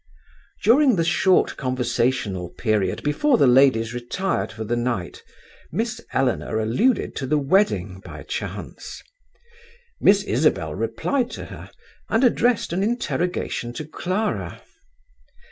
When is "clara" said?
13.85-14.63